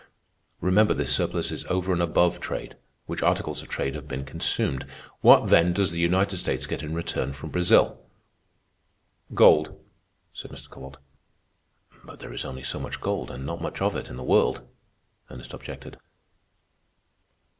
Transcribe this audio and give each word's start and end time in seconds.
Remember 0.61 0.95
this 0.95 1.15
surplus 1.15 1.51
is 1.51 1.63
over 1.65 1.93
and 1.93 2.01
above 2.01 2.39
trade, 2.39 2.75
which 3.05 3.21
articles 3.21 3.61
of 3.61 3.67
trade 3.69 3.93
have 3.93 4.07
been 4.07 4.25
consumed. 4.25 4.83
What, 5.19 5.49
then, 5.49 5.73
does 5.73 5.91
the 5.91 5.99
United 5.99 6.37
States 6.37 6.65
get 6.65 6.81
in 6.81 6.95
return 6.95 7.33
from 7.33 7.51
Brazil?" 7.51 8.03
"Gold," 9.35 9.79
said 10.33 10.49
Mr. 10.49 10.71
Kowalt. 10.71 10.97
"But 12.03 12.19
there 12.19 12.33
is 12.33 12.45
only 12.45 12.63
so 12.63 12.79
much 12.79 12.99
gold, 12.99 13.29
and 13.29 13.45
not 13.45 13.61
much 13.61 13.79
of 13.79 13.95
it, 13.95 14.09
in 14.09 14.17
the 14.17 14.23
world," 14.23 14.67
Ernest 15.29 15.53
objected. 15.53 15.97